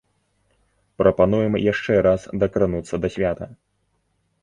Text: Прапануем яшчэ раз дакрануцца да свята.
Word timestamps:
Прапануем 1.01 1.53
яшчэ 1.71 1.93
раз 2.09 2.21
дакрануцца 2.47 2.95
да 3.07 3.15
свята. 3.19 3.45